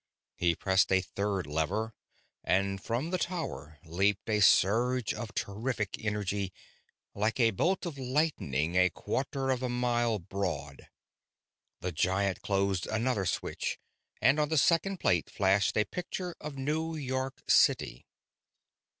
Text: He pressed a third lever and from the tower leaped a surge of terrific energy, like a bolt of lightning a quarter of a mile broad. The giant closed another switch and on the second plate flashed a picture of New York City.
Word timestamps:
He 0.35 0.55
pressed 0.55 0.91
a 0.91 0.99
third 1.01 1.45
lever 1.45 1.93
and 2.43 2.81
from 2.83 3.11
the 3.11 3.19
tower 3.19 3.77
leaped 3.85 4.27
a 4.31 4.39
surge 4.41 5.13
of 5.13 5.31
terrific 5.35 5.95
energy, 6.03 6.51
like 7.13 7.39
a 7.39 7.51
bolt 7.51 7.85
of 7.85 7.99
lightning 7.99 8.73
a 8.75 8.89
quarter 8.89 9.51
of 9.51 9.61
a 9.61 9.69
mile 9.69 10.17
broad. 10.17 10.89
The 11.81 11.91
giant 11.91 12.41
closed 12.41 12.87
another 12.87 13.27
switch 13.27 13.77
and 14.19 14.39
on 14.39 14.49
the 14.49 14.57
second 14.57 14.99
plate 14.99 15.29
flashed 15.29 15.77
a 15.77 15.85
picture 15.85 16.35
of 16.41 16.57
New 16.57 16.95
York 16.95 17.43
City. 17.47 18.07